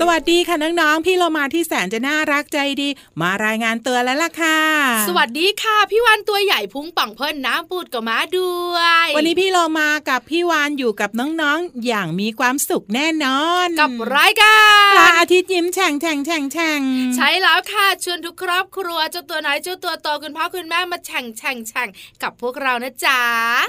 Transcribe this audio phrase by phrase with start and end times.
[0.00, 2.88] สวัสดีค่ะน้องๆ พี่เรามาที่แสนจะน่ารักใจดี
[3.20, 4.60] มารายงานเตือนแล้วล่ะค่ะ
[5.08, 14.58] สวัสดีค่ะ พี่วันตัวใหญ่พุงป่องเพิ่นน้ำปูดกับม้าด้วย วันนี้พี่เรามากับพี่วานอยู่กับน้องๆ อย่างมีความสุขแน่นอน กับรายกา
[14.90, 16.80] รพระอาทิตย์ยิ้มแฉ่งแฉ่งแฉ่งแฉ่ง
[17.16, 21.88] ใช้แล้วค่ะชวนทุกครอบครัวเจ้าตัวน้อยเจ้าตัวโตคุณพ่อคุณแม่มาแข่งแข่งแข่ง
[22.22, 23.20] กับพวกเรานะจ๊ะ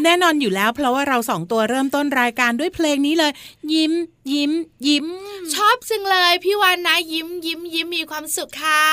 [0.06, 3.32] แน่นอนอยู่แล้ว เพราะว่าเราสองตัวเริ่มต้นรายการด้วยเพลงนี้เลย
[3.74, 3.94] ยิ้ม
[4.34, 4.52] ยิ้ม
[4.88, 5.08] ยิ้ม
[5.54, 8.86] ชอบจังเลยพี่วันนะยิ้มยิ้มยิ้มมีความสุขค่ะ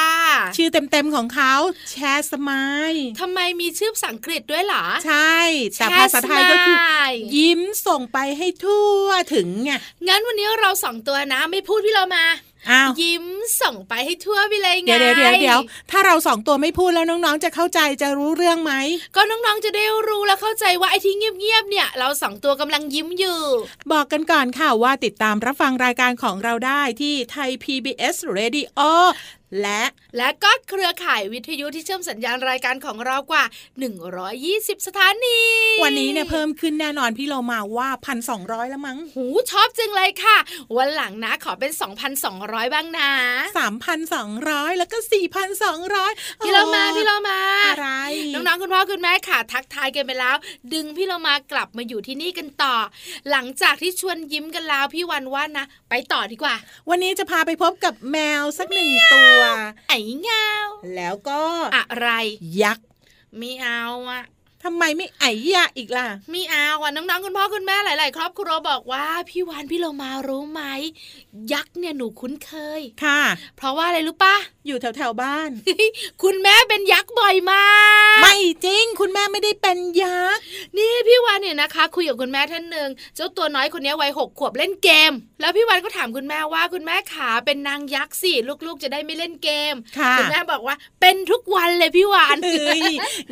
[0.57, 1.55] ชื่อเต็มๆของเขา
[1.91, 5.39] แชร์สมายทำไมมีชื่อภาษาอังกฤษด้วยเหรอ ใช่
[5.79, 9.73] แต่ภาษาไทยก็คือแชร์สมายยิ้มส่งไปให้ทั่วถึงไง
[10.09, 12.54] งั้นวันนี้เราสองตัวนะไม่พูดพี่เรามาอ้าว
[13.03, 13.25] ยิ้ม
[13.61, 18.73] ส่งไปให้ทั่วไปเลยไงเดี๋ยวเดี๋ยวเดี๋ยวเดี๋ยวถ้าเราสองตัวไม่พูดแล้วน้องๆ จะเข้าใจจะรู้เรื่องไหม
[19.17, 23.41] ก็น้องๆจะได้รู้และเข้าใจว่าไอ้ที่เงียบๆเนี่ยเราสองตัวกำลังยิ้มอยู่
[23.93, 28.81] บอกกันก่อนค่ะว่าติดตามรับฟังรายการของเราได้ที่ไทย PBS Radio
[29.63, 29.83] และ
[30.17, 33.45] และก็เครือข่ายวิทยุที่เชื่อมสัญญาณรายการของเรากว่า
[34.15, 35.41] 120 สถานี
[35.83, 40.37] วันนี้เนี่ยเพิ่มขึ้นแน่นอนพี่เรามาว่าพันสองร้อยแล้วมั้ง หูชอบจึงเลยค่ะ
[40.77, 41.73] วันหลังนะขอเป็น
[42.23, 43.11] 2,200 บ้างนะ
[43.59, 46.13] สามพันสองร้อยแล้วก็สี่พันสองร้อย
[46.45, 47.91] พี่เรามาพี่เรามาอะไร
[48.35, 50.37] น้องๆคุณพ่อคุณแม่ค่ะ ทักทายกันไปแล้ว
[50.73, 52.75] ดึงพี่เรามากลับมาอยู่ที่นี่กันต่อ
[53.31, 56.55] หลังจากที่ชวนยิ้มกันแล้วพี่วันว่านะ ไปต่อดีกว่า
[56.91, 59.44] วันนี้จะพาไปพบกับแมวสักหนึ่งตัว
[59.89, 60.51] ไอ้เงา
[60.97, 61.43] แล้วก็
[61.77, 62.09] อะไร
[62.63, 62.87] ยักษ์
[63.37, 64.25] ไม่เอาอะ
[64.65, 70.63] ทำไมไม่ไอ้ยาอีกล่ะไม่เอาอะน้องๆคุณพ่อคุณแม่หลาย ๆ ครอบครัวบอกว่าพี่วานพี่เรามารู้ไหม
[71.53, 73.21] ยักษ์เนี่ยหนูคุ้นเคยค่ะ
[73.57, 75.51] เพราะว่าอะไรรู้ปะอยู่แถวแถวๆบ้าน
[76.23, 77.67] คุณแม่เป็นยักษ์บ่อยมา
[78.17, 80.43] ก ไม่จริง คุณแม่ไม่ได้เป็นยักษ์
[80.77, 88.33] นี่พี่วานเนี่ยนะคะ คุยกับคุณแม่ท่านหนึ่งเจ้าตัวน้อยคนนี้วัยหกขวบเล่นเกม แล้วพี่วานก็ถามคุณแม่ว่าคุณแม่ขาเป็นนางยักษ์สิ
[88.67, 92.83] ลูกๆ จะได้ไม่เล่นเกมค่ะณแม่บอกว่าเป็นทุกวันเลยพี่วานเฮ้ย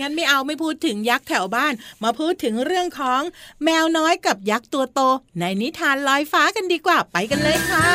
[0.01, 1.73] งั้นไม่เอาไม่พูดถึงยักษ์แถวบ้าน
[2.03, 3.23] มาพูดถึงเรื่องของ
[3.65, 5.01] แมวน้อยกับยักษ์ตัวโต
[5.39, 7.89] ในนิทานลอยฟ้ากันดีกว่าไปกันเลยค่ะ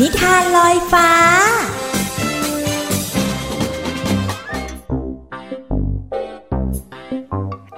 [0.00, 1.08] นิทานลอยฟ้า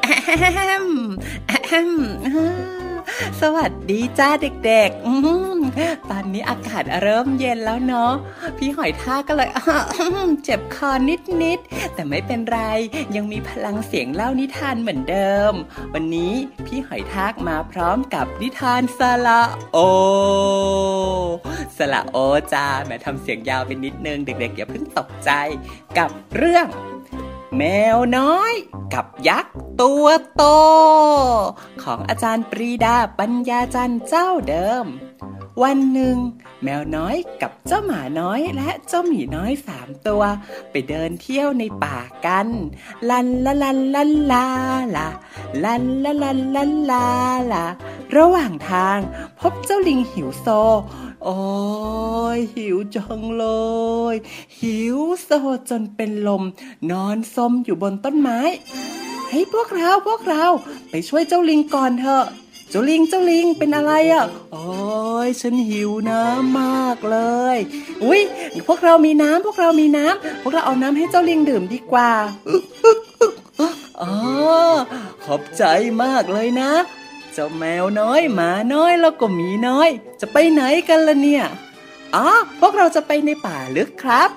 [0.05, 0.89] แอม
[1.49, 2.74] แอม
[3.43, 5.09] สวัสดีจ้าเด็กๆอ
[6.11, 8.13] ตอนนี้อากาศเริ่มเย็นแล้วเนาะ
[8.59, 9.49] พี่หอยทากก็เลย
[10.45, 10.91] เจ็บคอ
[11.45, 12.61] นิดๆ แต่ไม่เป็นไร
[13.17, 15.53] ยังมีพลังเสียงเล่านิทานเหมือนเดิม
[15.95, 16.33] วันนี้
[16.67, 19.43] พี่หอยทากมาพร้อมกับนิทานสละ
[19.73, 19.79] โอ
[21.77, 22.17] สละโอ
[22.53, 25.31] จ้าแม่ทำเสียงยาวไปนิดนึง เด็กๆอย่าเพิ่งตกใจ
[25.99, 26.67] กับเรื่อง
[27.59, 27.65] แม
[27.97, 28.55] วน้อย
[28.95, 30.43] กับยักษ์ตัวโต
[31.83, 34.87] ของอาจารย์ปรีดาปัญญาจันทร์เจ้าเดิม
[35.63, 36.17] วันหนึ่ง
[36.65, 40.23] แมวน้อยกับเจ้าหมาน้อยและเจ้าหมีน้อยสามตัว
[40.71, 42.49] ไปเดินเที่ยวในป่ากัน
[43.11, 44.47] ลันละลันลันลา
[44.97, 45.09] ลา
[45.65, 47.07] ลันละลันลันลา
[47.53, 47.65] ลา
[48.17, 48.99] ระหว่างทาง
[49.41, 50.47] พบเจ้าลิงหิวโซ
[51.25, 51.39] โอ้
[52.37, 53.47] ยหิวจังเล
[54.13, 54.15] ย
[54.61, 55.31] หิวโซ
[55.71, 56.43] จนเป็นลม
[56.91, 58.41] นอนซมอยู่บนต้นไม้
[59.31, 60.45] ให้ยพวกเราพวกเรา
[60.91, 62.25] ไปช่วยเจ้าลิงก่อนเถอะ
[62.71, 64.65] เจ้าลิงเจ้าลิงเป็นอะไรอะ่ะโอ้
[65.27, 67.19] ยฉันหิวน้ำมากเล
[67.55, 67.57] ย
[68.05, 68.21] อุ้ย
[68.69, 72.11] พวกเรามีน้ำพวกเรามีน้ำพวกเราเอาน้ำให้เจ้าลิงดื่มดีกว่า
[74.03, 74.15] อ๋อ
[75.25, 75.65] ขอบใจ
[76.03, 76.71] มากเลยนะ
[77.35, 79.89] เจ้าแมวน้อยหมาน้อยแล้วก็หมีน้อย
[80.21, 81.45] จะไปไหนกันล่ะเนี่ย
[82.15, 82.27] อ๋อ
[82.61, 84.31] พวกเราจะไปในป่าลึกครับ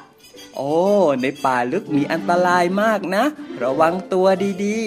[0.55, 0.73] โอ้
[1.21, 3.23] ในป่าลึกมีอันตรายมากนะ
[3.63, 4.27] ระวังตัว
[4.65, 4.79] ดี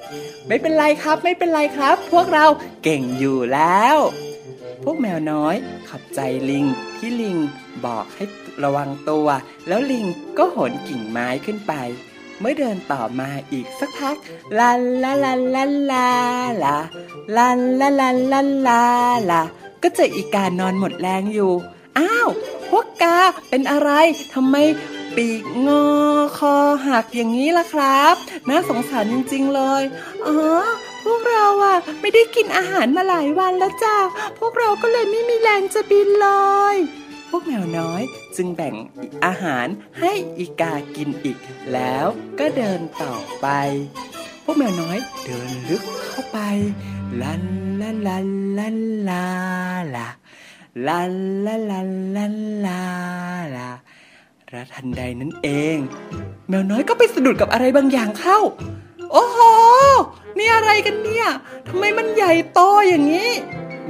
[0.00, 2.46] ๆ ไม่เป็นไรครับไม่เป็นไรครับ พวกเรา
[2.84, 3.96] เก่งอยู่แล้ว
[4.84, 5.54] พวกแมวน้อย
[5.88, 6.20] ขอบใจ
[6.50, 6.64] ลิง
[6.98, 7.36] ที่ลิง
[7.86, 8.24] บอกให้
[8.64, 9.26] ระวังตัว
[9.68, 10.06] แล้วลิง
[10.38, 11.72] ก็โหนกิ่งไม้ขึ้นไป
[12.40, 14.16] เมื่อเดินต่อมาอีกสักพัก
[14.58, 16.08] ลันลาลันลันลา
[16.62, 16.76] ลา
[17.36, 18.82] ลันลาลันลันลา
[19.30, 19.42] ลา
[19.82, 21.52] ก็เจออีกานอนหมดแรงอยู่
[21.98, 22.28] อ้าว
[22.68, 23.18] พวกกา
[23.48, 23.90] เป็นอะไร
[24.34, 24.56] ทำไม
[25.16, 25.84] ปีกงอ
[26.38, 26.54] คอ
[26.86, 28.14] หักอย่างนี้ล่ะครับ
[28.48, 29.82] น่าสงสารจริงๆเลย
[30.26, 30.36] อ๋อ
[31.04, 33.96] พวกเราอะไม่ได้กินอาหารมาหลายวันแล้วจ้า
[34.38, 36.28] พวกเราก็เลยไม่มีแรงจะบินเล
[36.74, 36.76] ย
[37.28, 38.02] พวกแมวน้อย
[38.36, 38.74] จึงแบ่ง
[39.24, 39.66] อาหาร
[40.00, 41.38] ให้อีกากินอีก
[41.72, 42.06] แล้ว
[42.38, 43.46] ก็เดินต่อไป
[44.44, 46.38] พวกแมวน้อยเดินลึกเข้าไป
[47.22, 47.44] ลัน
[47.80, 48.28] ลันลัน
[48.58, 48.78] ลัน
[49.08, 49.26] ลา
[49.96, 50.08] ลา
[50.88, 51.14] ลัน
[51.46, 52.36] ลาลันลัน
[52.66, 52.82] ลา
[53.56, 53.68] ลา
[54.50, 55.78] และทันใดนั้นเอง
[56.48, 58.38] แมวน้อยก็ไปสะดุดกับอะไรบางอย่างเข้า
[59.12, 59.38] โอ้โห
[60.38, 61.26] นี่อะไรกันเนี่ย
[61.68, 63.30] ทำไมมันใหญ่โตอย่างนี้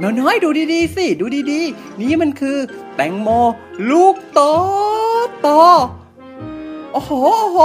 [0.01, 2.57] น้อยดูดีๆสิ ดูดีๆ นี่มันคือ
[2.95, 3.29] แตงโม
[3.89, 4.41] ลูกโต
[5.41, 5.49] โต
[6.91, 7.59] โอ้โหโอ้โห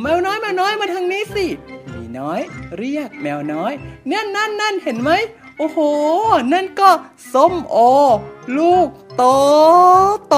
[0.00, 1.46] แมวน้อยแมวน้อยมาทางนี้สิ
[1.94, 2.40] มีน้อย
[2.78, 3.72] เรียกแมวน้อย
[4.06, 5.10] เนี่ยนั่นนั่นเห็นไหม
[5.58, 5.78] โอ้โห
[6.52, 6.90] นั่นก็
[7.34, 7.76] ส้มโอ
[8.58, 9.24] ลูกโต
[10.28, 10.36] โต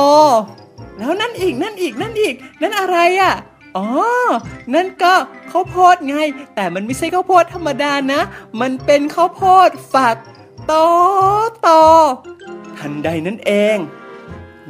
[0.99, 3.35] แล้วนั่นอีกนั่นอีกนั่นอีก นั่นอะไรอะ
[3.77, 3.87] อ๋อ
[4.75, 5.15] นั่นก็
[5.51, 6.17] ข้าวโพดไง
[6.55, 8.21] แต่มันไม่ใช่ข้าวโพดธรรมดานะ
[8.61, 10.17] มันเป็นข้าวโพดฝัก
[10.67, 10.75] โต
[11.63, 11.69] โต
[12.79, 13.79] ทันใดนั้นเอง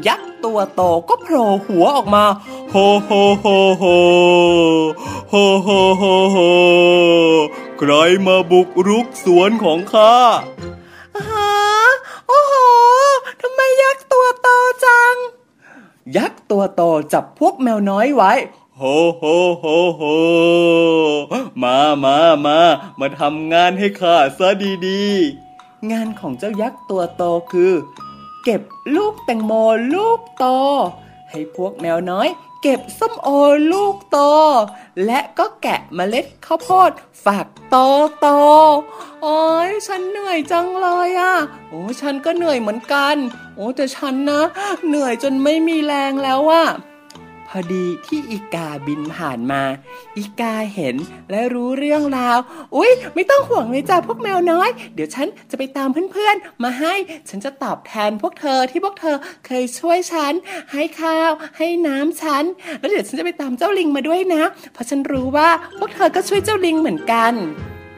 [0.06, 2.24] ยักษ์ตัวโตก็โผล่หัวออกมา
[2.70, 3.10] โฮโฮ
[3.40, 3.46] โฮ
[3.78, 3.84] โฮ
[5.30, 6.36] โฮโฮโฮโฮ
[7.78, 7.92] ใคร
[8.26, 10.14] มาบุกรุกสวนของข้า
[11.30, 11.54] ฮะ
[12.28, 12.54] โอ้โห
[13.40, 14.48] ทำไมยักษ์ตัวโต
[14.84, 15.14] จัง
[16.16, 18.32] ยักษ์ตัวโตจับพวกแมวน้อยไว้
[18.76, 18.82] โฮ
[19.16, 19.24] โฮ
[19.58, 19.64] โฮ
[19.96, 20.02] โฮ
[21.62, 22.58] มามามา
[23.00, 24.48] มาทำงานให้ข้าซะ
[24.86, 25.45] ดีๆ
[25.92, 27.72] งานของเจ้ายักษ์ตัวโตคือ
[28.44, 28.62] เก็บ
[28.96, 29.52] ลูกแตงโม
[29.94, 30.46] ลูกโต
[31.30, 32.28] ให้พวกแมวน้อย
[32.62, 33.28] เก็บส้มโอ
[33.72, 34.18] ลูกโต
[35.06, 36.90] และก็แกะเมล็ดข้าวโพด
[37.24, 37.76] ฝักโต
[38.20, 38.28] โต
[39.22, 41.34] โอ้ยฉันเหนื่อยจังเลยอะ
[41.70, 43.16] โอ้ฉันก็เหนื่อยเหมือนกัน
[43.56, 44.42] โอ้แต่ฉันนะ
[44.86, 46.64] เหนื่อยจนไม่มีแรงแล้วอะ
[46.95, 46.95] พ
[47.56, 49.62] อดีที่อีกาบินผ่านมา
[50.16, 50.96] อีกาเห็น
[51.30, 52.38] และรู้เรื่องราว
[52.76, 56.94] อุ๊ย ไม่ต้องห่วงเลยจ้ะพวกแมวน้อย เดี๋ยวฉันจะไปตามเพื่อนๆ มาให้
[57.28, 60.32] ฉันจะตอบแทนพวกเธอที่พวกเธอเคยช่วยฉัน
[60.72, 62.44] ให้ข้าว ให้น้ำฉัน
[62.78, 65.48] แล้วเดี๋ยวฉันจะไปตามเจ้าลิงมาด้วยนะ เพราะฉันรู้ว่า
[65.78, 67.34] พวกเธอก็ช่วยเจ้าลิงเหมือนกัน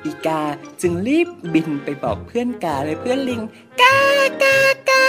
[0.05, 0.43] อีกา
[0.81, 3.41] จึงรีบบินไปบอกเพื่อนกาเลยเพื่อนลิง
[3.81, 3.99] กา
[4.43, 4.59] กา
[4.91, 5.07] กา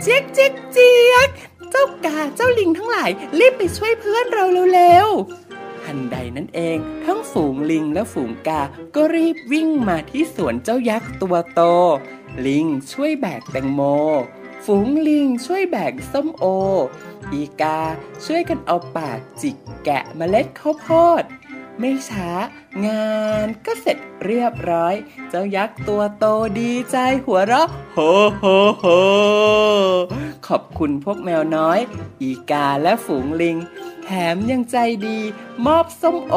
[0.00, 0.92] เจี๊ยกเจี๊ยกเจ๊
[1.26, 1.28] ก
[1.70, 8.62] เจ้ากาเจ้าลิงทั้งหลายรีบไปช่วยเพื่อนเราเร็วๆทันใดนั้นเอง ทั้งฝูงลิงและฝูงกา
[8.94, 11.60] ก็รีบวิ่งมาที่สวนเจ้ายักษ์ตัวโต
[12.46, 13.80] ลิงช่วยแบกแตงโม
[14.64, 16.44] ฝูงลิงช่วยแบกส้มโอ
[17.32, 17.80] อีกา
[18.24, 20.88] ช่วยกันเอาปากจิกแกะเมล็ดข้าวโพ
[21.22, 21.24] ด
[21.80, 22.30] ไม่ช้า
[22.86, 23.10] งา
[23.44, 24.94] นก็เสร็จเรียบร้อย
[25.30, 26.24] เจ้ายักษ์ตัวโต
[26.60, 27.98] ดีใจหัวเราะโฮ
[28.38, 28.44] โฮ
[28.78, 28.84] โฮ
[30.46, 31.78] ขอบคุณพวกแมวน้อย
[32.22, 33.56] อีกาและฝูงลิง
[34.04, 35.18] แถมยังใจดี
[35.66, 36.36] มอบส้มโอ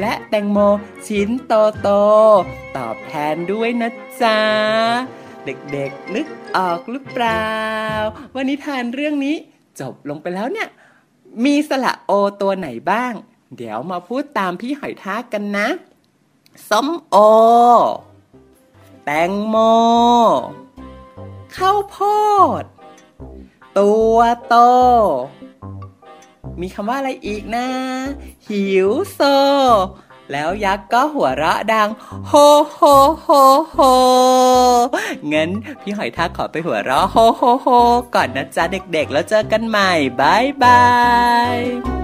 [0.00, 0.58] และแตงโม
[1.06, 1.88] ชิ้นโตโต
[2.76, 3.90] ตอบแทนด้วยนะ
[4.22, 4.38] จ๊ะ
[5.44, 7.46] เด็กๆ นึกออกหรือเปล่า
[8.34, 9.36] ว่านิทานเรื่องนี้
[9.80, 10.68] จบลงไปแล้วเนี่ย
[11.44, 13.12] มีสระโอตัวไหนบ้าง
[13.56, 15.68] เดี๋ยวมาพูดตามพี่หอยทากกันนะ
[16.68, 17.16] ส้มโอ
[19.04, 19.56] แตงโม
[21.56, 21.96] ข้าวโพ
[22.62, 22.64] ด
[23.78, 24.54] ตัวโต
[26.60, 27.66] มีคำว่าอะไรอีกนะ
[28.48, 29.20] หิวโซ
[30.32, 31.88] แล้วยักษ์ก็หัวเราะดัง
[32.28, 32.32] โฮ
[32.72, 32.80] โฮ
[33.22, 33.28] โฮ
[33.70, 33.78] โฮ
[35.32, 35.50] งั้น
[35.82, 37.68] พี่หอยทากขอไปหัวเราะโฮโฮโฮ
[38.14, 39.90] ก่อนนะจ๊ะเด็กๆ แล้วเจอกันใหม่
[40.20, 40.84] บายบา
[41.56, 41.99] ย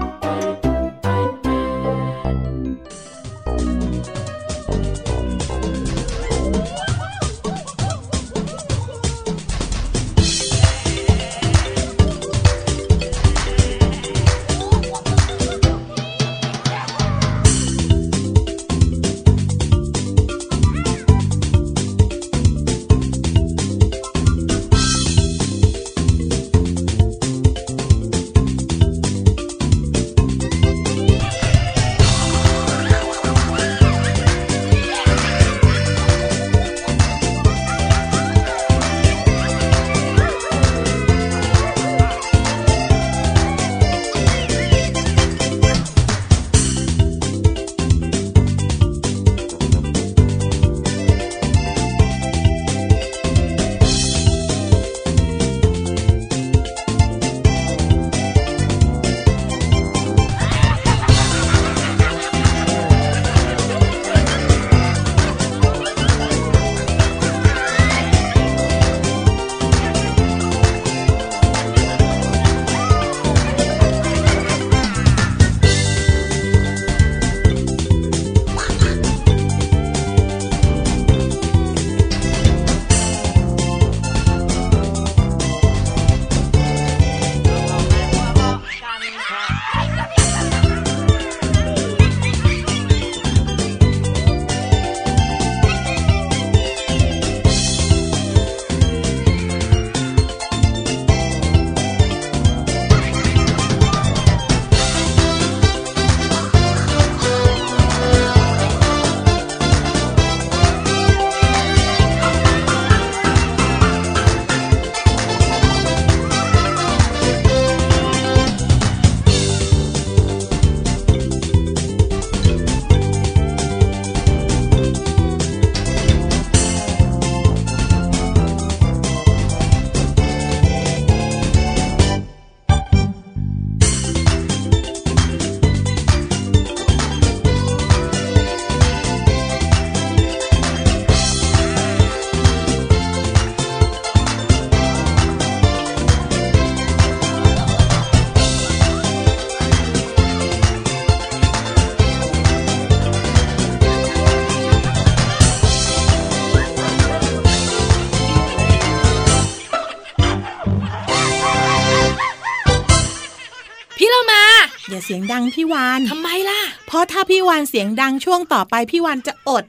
[164.97, 169.63] อย่าเสียงดังพี่วานทำไมล่ะ เพราะถ้าพี่วานเสียงดังช่วงต่อไปพี่วานจะอด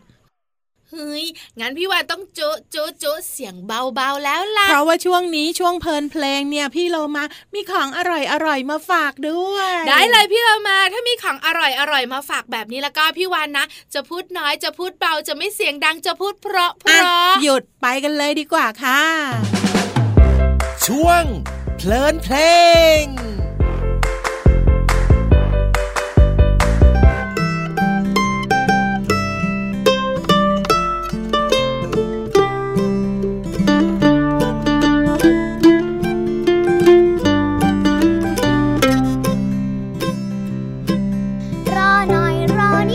[0.90, 1.24] เฮ้ย
[1.60, 19.02] งั้นพี่วานต้องโจะโจะโจะเสียงเบาๆแล้วล่ะ เพราะว่าช่วงนี้ช่วงเพลินเพลงเนี่ยพี่โลมามีของอร่อยอร่อยๆมาฝากด้วย ได้เลยพี่เรามาถ้ามีของอร่อยอร่อยมาฝากแบบนี้แล้วก็พี่วานนะ จะพูดน้อยจะพูดเบาจะไม่เสียงดังจะพูดเพราะเพอะราะหยุดไปกันเลยดีกว่าค่ะ
[20.86, 21.22] ช่วง
[21.76, 22.36] เพลินเพล
[23.02, 23.04] ง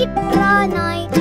[0.04, 1.13] รอนิดรอหน่อย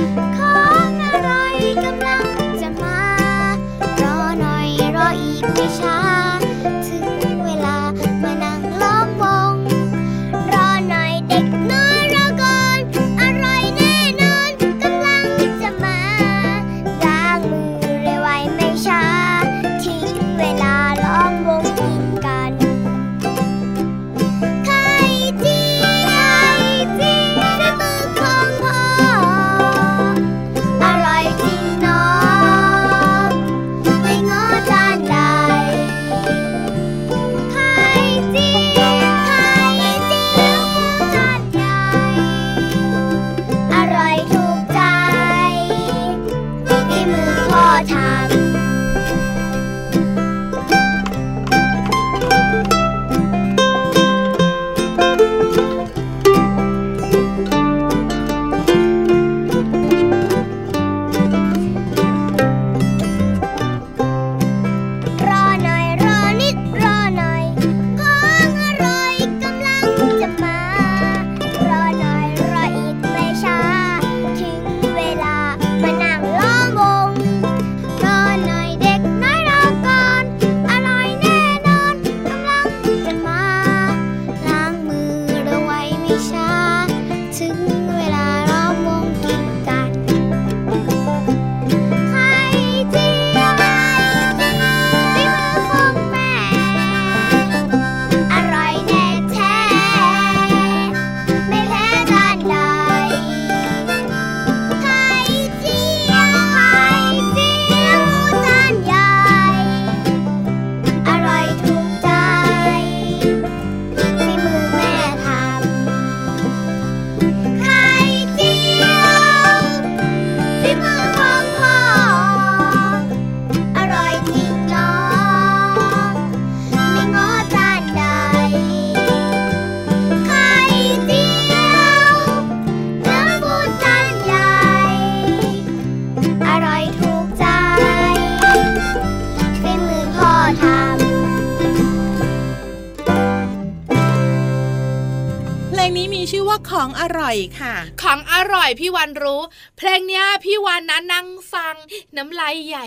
[148.63, 149.41] ของอร่อยพี่วันรู้
[149.77, 151.75] เพลงเนี้ยพี่วันนะนั่งฟัง
[152.17, 152.85] น้ำลายใหญ่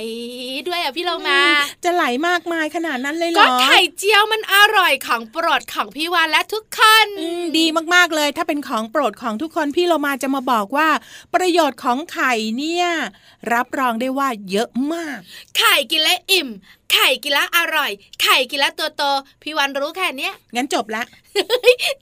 [0.69, 1.41] ด้วยอะพี่เรามา
[1.85, 10.89] จะไหลมากมายขนาดนั้นเลยเหรก็อไข่เจียวมันอร่อยของโปรดของพี่วันและทุกคนอืมดีมากๆเลย ถ้าเป็นของโปรดของทุกคนพี่เรามาจะมาบอกว่า
[11.35, 12.87] ประโยชน์ของไข่เนี่ย
[13.53, 15.19] รับรองได้ว่าเยอะมาก
[15.59, 16.49] ไข่กินแล้วอิ่ม
[16.93, 17.91] ไข่กินแล้วอร่อย
[18.23, 19.03] ไข่กินแล้วตัวโต
[19.43, 21.03] พี่วันรู้แค่เนี้ยงั้นจบละ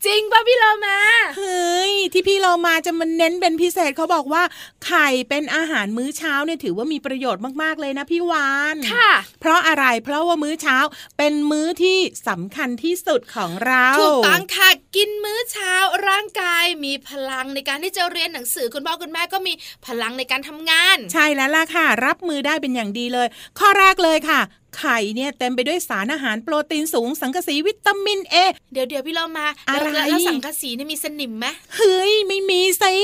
[0.07, 0.99] จริงป่ะพี่เรามา
[1.39, 4.43] เฮ้ยที่พี่เรามาจะมาเน้นเป็นพิเศษเขาบอกว่า
[4.87, 10.77] ไข่เป็นอาหารมื้อเช้าเนี่ยถือว่ามีประโยชน์มากๆเลยนะพี่วานค่ะ เพราะอะไรเพราะว่ามื้อเช้า
[11.19, 15.75] เป็นมื้อที่สำคัญที่สุดของเราถูกต้องค่ะกินมื้อเช้า
[16.09, 19.53] ร่างกายมีพลังในการที่จะเรียนหนังสือคุณพ่อคุณแม่ก็มี
[19.87, 24.41] พลังในการทำงาน ใช่แล้วล่ะค่ะ รับมือได้เป็นอย่างดีเลย ข้อแรกเลยค่ะ
[24.77, 28.37] ไข่เนี่ยเต็มไปด้วยสารอาหารโปรตีนสูงสังกะสีวิตามินเอ
[28.73, 32.95] เดี๋ยวเดี๋ยวพี่เรามาแล้วอะไรแล้วแล้วสังกะสีเนี่ยมีสนิมไหมเฮ้ยไม่มีสิ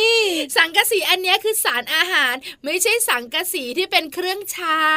[0.57, 4.89] สังกะสีอันเนี้ยคือสารอาหาร ไม่ใช่สังกะสีที่เป็นเครื่องใช้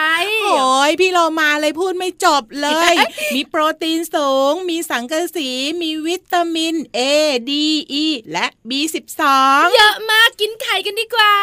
[0.43, 2.93] โอ้ยพี่เรามาเลยพูดไม่จบเลย
[3.36, 5.49] มีโปรตีนสูง มีสังกะสี
[5.81, 6.99] มีวิตามิน A
[7.49, 7.51] D
[8.03, 9.21] E และ B12
[9.75, 11.33] เยอะมากกินไข่กันดีกว่า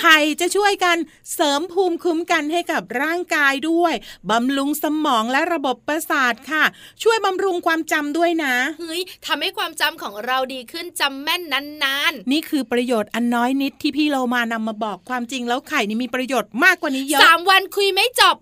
[0.00, 0.96] ไข่จะช่วยกัน
[1.34, 3.94] เสริมภูมิคุ้มกันให้กับร่างกายด้วย
[4.30, 6.64] บำรุงสมองและระบบประสาทค่ะ
[7.02, 11.42] ช่วยบำรุงความจำด้วยนะเฮ้ยทำให้ความจำของเราดีขึ้นจำแม่น
[11.84, 18.36] นานนี่คือประโยชน์อันน้อยนิดที่พี่เรามานำมาบอกความจริงแล้วไข่นี่มีประโยชน์มากกว่านี้เยๆอะสามวันคุยไม่จบ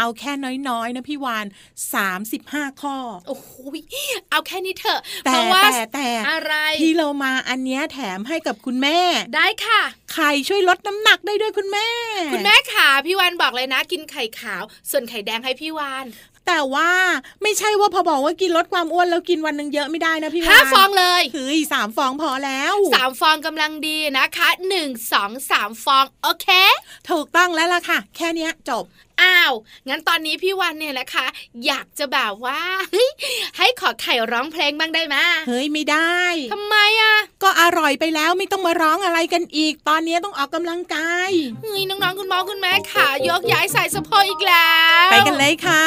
[0.00, 0.32] เอาแค่
[0.68, 1.46] น้อยๆนะพี่วาน
[2.12, 2.96] 35 ข้อ
[3.28, 3.48] โอ้โห
[4.30, 8.98] เอาแค่นี้เถอะแต่เพราะว่าแต่แต่อะไรพี่เรามาอันเนี้ยแถมให้กับคุณแม่
[9.36, 9.82] ได้ค่ะ
[10.12, 11.88] ไข่ช่วยลดน้ำหนักได้ด้วยคุณแม่
[12.32, 16.06] คุณแม่ขาพี่วานบอกเลยนะ กินไข่ขาว ส่วนไข่แดงให้พี่วาน
[16.46, 16.90] แต่ว่า
[17.42, 26.48] ไม่ใช่ว่าพอบอกว่ากินลดความอ้วนแล้วกินวันหนึ่งเยอะไม่ได้นะพี่วานห้าฟองเลยเฮ้ยสามฟองพอแล้วสามฟองกำลังดีนะคะหนึ่งสองสามฟอง โอเค
[27.10, 28.84] ถูกต้องแล้วล่ะค่ะ แค่เนี้ยจบ
[29.22, 29.52] อ้าว
[29.88, 31.26] งั้นตอนนี้พี่วันเนี่ยนะคะ
[31.66, 32.60] อยากจะแบบว่า
[32.92, 33.10] เฮ้ย
[33.56, 35.16] ให้ขอไข่ร้องเพลงบ้างได้ไหม
[35.48, 36.20] เฮ้ยไม่ได้
[36.52, 44.70] ทำไมอะ ก็อร่อยไปแล้วไม่ต้องมาร้องอะไรกันอีก ตอนนี้ต้องออกกำลังกายเฮ้ยน้องๆคุณพ่อคุณแม่ค่ะ ยกย้ายใส่สะโพกอีกแล้
[45.06, 45.84] ว ไปกันเลยค่ะ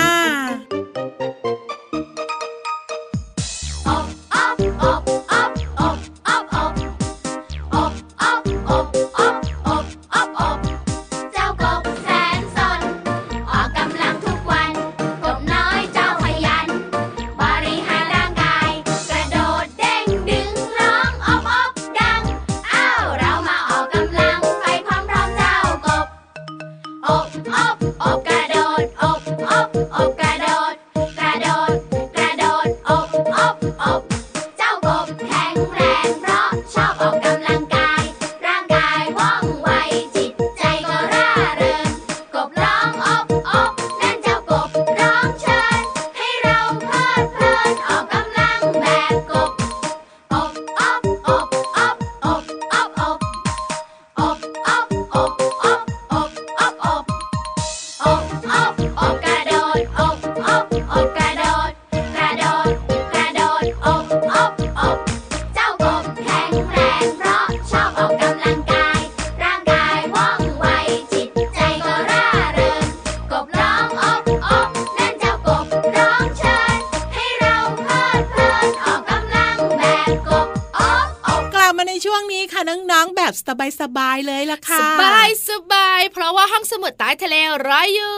[82.84, 83.34] นี้ค่ะน้องๆแบบ
[83.82, 87.36] สบายๆเลยล่ะสค่ะบายสบาย เพราะว่าห้องสมุดใต้ทะเล
[87.68, 88.16] รออยู่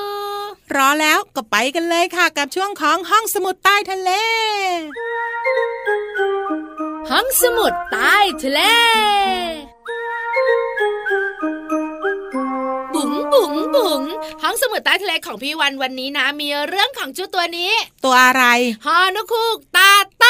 [0.75, 4.11] รอแล้วก็ไปกันเลยค่ะ กับช่วงของห้องสมุดใต้ทะเล
[7.11, 8.61] ห้องสมุดใต้ทะเล
[13.85, 17.71] บุ๋งบุ๋งห้องสมุดใต้ทะเลของพี่วันวันนี้นะ มีเรื่องของเจ้าตัวนี้
[18.05, 18.43] ตัวอะไร
[18.85, 20.25] ฮอนกคูกตาโต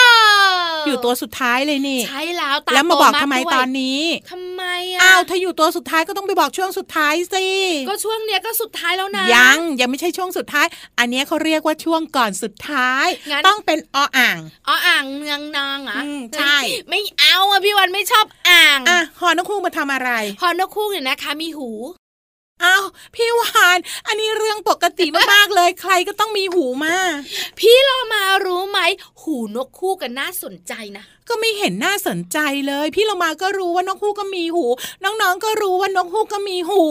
[0.88, 4.64] อยู่ตัวสุดท้ายเลยนี่ ใช่แล้วตาแล้วมาบอกโทำไมด้วยตอนนี้ทำไม
[4.94, 7.46] อะอ้าวถ้าอยู่ตัวสุดท้ายก็ต้องไปบอกช่วงสุดท้ายสิ
[7.90, 10.66] ก็ช่วงเนี้ยก็สุดท้ายแล้วนะยังยังไม่ใช่ช่วงสุดท้าย
[11.00, 14.38] อันเนี้ยเขาเรียกว่าช่วงก่อนสุดท้ายงั้นต้องเป็นออ่าง
[14.68, 16.58] อ๋ออ่างเนืองนางเหรอะอืมใช่
[16.90, 20.10] ไม่เอาอะพี่วันไม่ชอบอ่างอะหอนกคู่มาทำอะไร
[20.42, 21.70] ฮอนกคูกเนี่ยนะคะมีหู
[22.64, 26.96] อ้าวพี่วาน อันนี้เรื่องปกติมากๆเลย ใครก็ต้องมีหูมา
[27.60, 28.80] พี่เรามารู้ไหม
[29.26, 34.66] หูนกคู่กันน่าสนใจนะ ก็ไม่เห็นน่าสนใจเลย พี่เรามาก็รู้ว่านกฮูกก็มีหู
[35.04, 36.84] น้องๆก็รู้ว่านกฮูกก็มีหู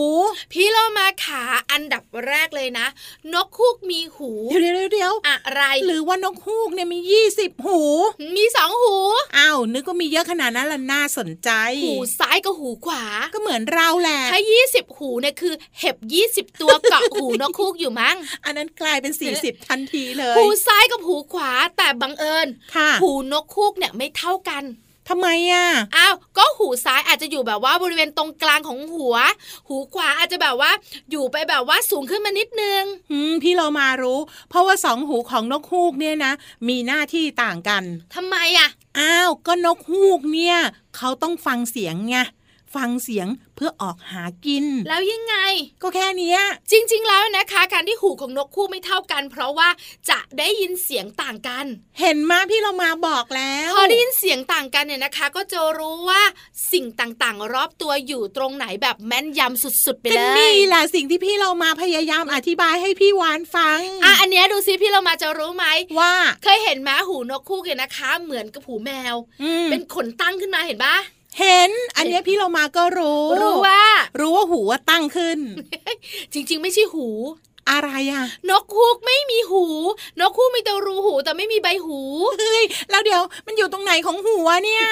[0.53, 2.87] พี่เรามาขาอันดับแรกเลยนะ
[3.35, 7.81] นกคูกมีหู เดี๋ยวเดี๋ยวเดี๋ยวอะไร หรือว่านกฮูกเนี่ยมียี่สิบหู
[8.37, 8.97] มีสองหู
[9.37, 11.51] อ้าวนึกว่ามีเยอะขนาดนั้นละน่าสนใจ
[11.85, 24.65] หูซ้ายกับหูขวา ก็เหมือนเราแหละถ้ายี่สิบหูเนี่ยคือ เห็บยี่สิบตัวเกาะหูนกคูกอยู่มั้ง อันนั้นกลายเป็นสี่สิบทันทีเลย หูซ้ายกับหูขวาแต่บังเอิญค่ะหูนกคูกเนี่ยไม่เท่ากัน
[25.11, 29.17] ทำไมอะ อ้าว ก็หูซ้ายอาจจะอยู่แบบว่าบริเวณตรงกลางของหัว
[29.69, 30.71] หูขวาอาจจะแบบว่า
[31.11, 32.83] อยู่ไปแบบว่าสูงขึ้นมานิดนึง
[33.13, 36.33] อืมพี่เรามารู้ เพราะว่าสองหูของนกฮูกเนี่ยนะ
[36.69, 37.83] มีหน้าที่ต่างกัน
[38.15, 40.57] ทำไมอะ อ้าว ก็นกฮูกเนี่ย
[40.97, 42.17] เขาต้องฟังเสียงไง
[42.75, 45.37] ฟังเสียงเพื่อออกหากิน แล้วยังไง
[45.83, 46.39] ก็แค่เนี้ย
[46.71, 49.69] จริง ๆ แล้วนะคะ การที่หูของนกคู่ไม่เท่ากัน เพราะว่า
[50.11, 51.65] จะได้ยินเสียงต่างกัน
[52.01, 56.23] เห็นมาพี่เรามาบอกแล้วพอได้ยินเสียงต่างกันเนี่ยนะคะ ก็จะรู้ว่า
[56.73, 65.67] สิ่งต่างๆ รอบตัวอยู่ตรงไหนแบบแม่นยำสุดๆไปก็เลยนี่แหละสิ่งที่พี่เรามาพยายามอธิบายให้พี่วานฟังอะอันเนี้ยดูซิพี่เรามาจะรู้ไหม
[65.99, 70.97] ว่า เคยเห็นไหมหูนกคู่กันนะคะ เหมือนกับหูแมวอืมเป็นขนตั้งขึ้นมาเห็นปะ
[71.39, 73.83] เห็น อันเนี้ยพี่เรามาก็รู้ รู้ว่า
[74.21, 75.39] รู้ว่าหูว่าตั้งขึ้น
[76.33, 77.09] จริง ๆ ไม่ใช่หู
[77.71, 79.65] อะไรอะนกฮูกไม่มีหู
[80.21, 82.01] นกฮูกมีแต่รูหูแต่ไม่มีใบหู
[82.39, 84.85] เฮ้ยแล้วเดี๋ยวมันอยู่ตรงไหนของหัวเนี่ย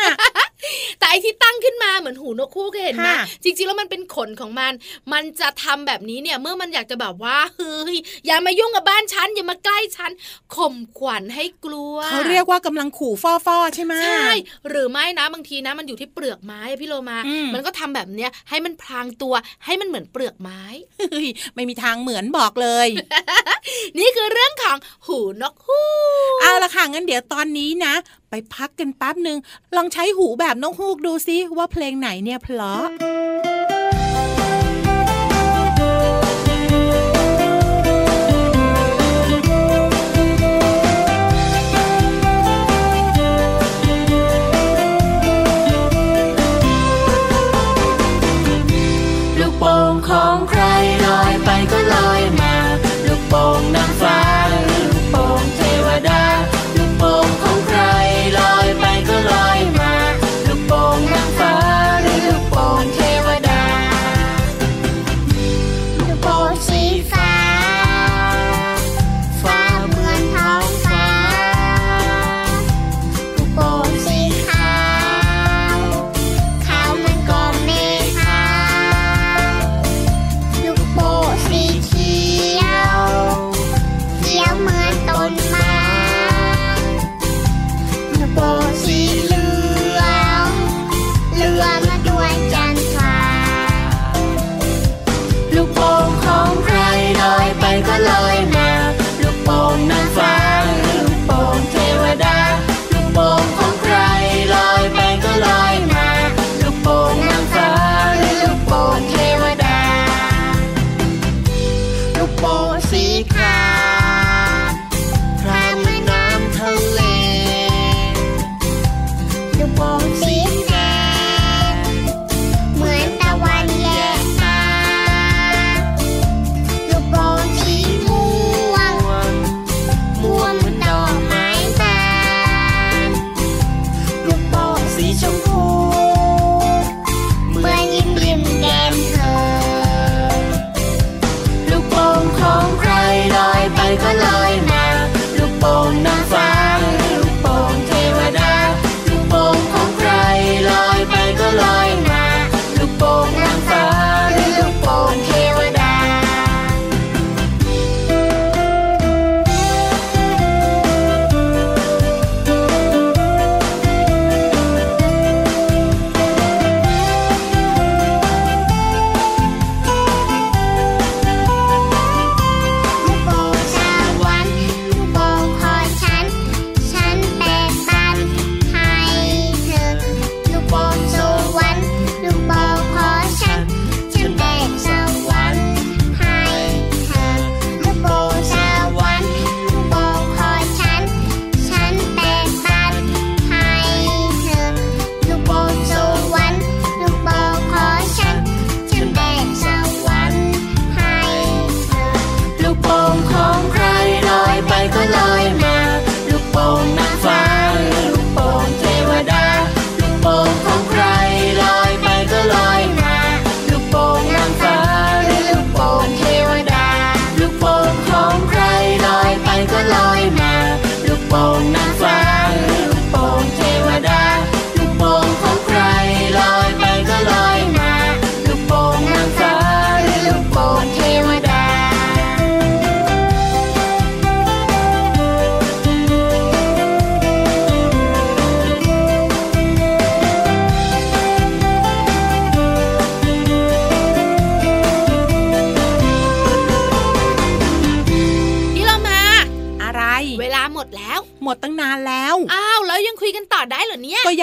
[0.99, 4.73] แต่ไอที่ตั้งขึ้นมาเหมือนหูนกฮูกเห็นไหมค่ะจริงๆแล้วมันเป็นขนของมัน
[5.13, 10.11] มันจะทำแบบนี้เนี่ยเมื่อมันอยากจะแบบว่าเฮ้ยอย่ามายุ่งกับบ้านฉันอย่ามาใกล้ฉัน
[10.57, 14.31] ข่มขวัญให้กลัวเขาเรียกว่ากำลังขู่ฟ่อฟอๆใช่ไหมใช่
[14.69, 20.63] หรือไม่นะบางทีนะ มันอยู่ที่เปลือกไม้อะพี่โลมาอืมมันก็ทำแบบเนี้ยให้มันพรางตัวให้มันเหมือนเปลือกไม้
[21.11, 22.89] เฮ้ยไม่มีทางเหมือนบอกเลลย
[23.99, 25.81] นี่คือเรื่องของหูนกฮู
[26.37, 27.95] กเอาละค่ะงั้นเดี๋ยวตอนนี้นะ
[28.31, 29.39] ไปพักกันแป๊บหนึ่ง
[29.77, 32.87] ลองใช้หูแบบนกฮูกดูซิว่าเพลงไหนเนี่ยเพลาะ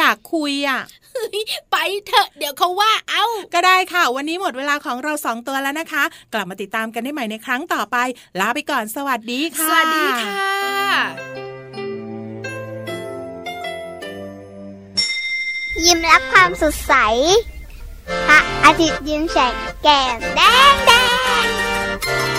[0.09, 0.81] ากคุยอะ
[1.71, 7.97] ไปเถอะเดี๋ยวเขาว่าเอา้า ก็ได้ค่ะ วันนี้หมดเวลาของเราสองตัวแล้วนะคะ กลับมาติดตามกันได้ใหม่ในครั้งต่อไป
[8.39, 11.39] ลาไปก่อนสวัสดีค่ะ สวัสดีค่ะ
[15.85, 16.93] ยิ้มรับความสดใส
[18.27, 20.41] พระอาทิตย์ยิ้มแฉกแก้มแด
[20.71, 20.91] งแด
[21.43, 22.38] ง